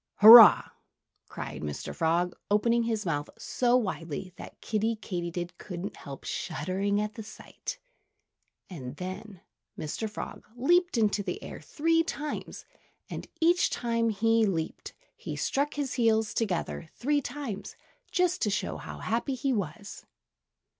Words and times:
"Hurrah!" 0.15 0.69
cried 1.29 1.61
Mr. 1.61 1.93
Frog, 1.93 2.33
opening 2.49 2.81
his 2.85 3.05
mouth 3.05 3.29
so 3.37 3.77
widely 3.77 4.33
that 4.35 4.59
Kiddie 4.59 4.95
Katydid 4.95 5.59
couldn't 5.59 5.95
help 5.95 6.23
shuddering 6.23 6.99
at 6.99 7.13
the 7.13 7.21
sight. 7.21 7.77
And 8.67 8.95
then 8.95 9.41
Mr. 9.77 10.09
Frog 10.09 10.47
leaped 10.55 10.97
into 10.97 11.21
the 11.21 11.43
air 11.43 11.61
three 11.61 12.01
times. 12.01 12.65
And 13.11 13.27
each 13.39 13.69
time 13.69 14.07
that 14.07 14.17
he 14.17 14.43
leaped, 14.47 14.93
he 15.15 15.35
struck 15.35 15.75
his 15.75 15.93
heels 15.93 16.33
together 16.33 16.89
three 16.95 17.21
times, 17.21 17.75
just 18.11 18.41
to 18.41 18.49
show 18.49 18.77
how 18.77 18.97
happy 19.01 19.35
he 19.35 19.53
was. 19.53 20.07